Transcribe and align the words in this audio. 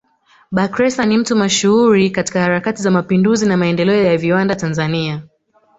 Bakhresa 0.51 1.05
ni 1.05 1.17
mtu 1.17 1.35
mashuhuri 1.35 2.09
katika 2.09 2.41
harakati 2.41 2.81
za 2.81 2.91
mapinduzi 2.91 3.45
na 3.49 3.57
maendeleo 3.57 4.03
ya 4.03 4.17
viwanda 4.17 4.55
Tanzania 4.55 5.21